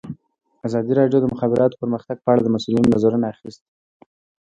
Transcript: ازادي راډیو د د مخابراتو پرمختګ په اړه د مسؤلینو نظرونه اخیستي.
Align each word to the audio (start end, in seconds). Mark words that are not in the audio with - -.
ازادي 0.67 0.93
راډیو 0.99 1.19
د 1.21 1.23
د 1.25 1.31
مخابراتو 1.33 1.79
پرمختګ 1.81 2.17
په 2.21 2.29
اړه 2.33 2.41
د 2.43 2.49
مسؤلینو 2.55 2.91
نظرونه 2.95 3.25
اخیستي. 3.33 3.69